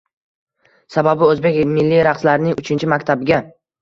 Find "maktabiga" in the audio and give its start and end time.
2.95-3.41